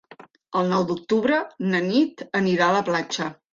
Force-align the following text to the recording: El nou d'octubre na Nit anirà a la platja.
El 0.61 0.71
nou 0.71 0.85
d'octubre 0.91 1.37
na 1.75 1.83
Nit 1.91 2.25
anirà 2.43 2.73
a 2.73 2.79
la 2.81 2.85
platja. 2.91 3.33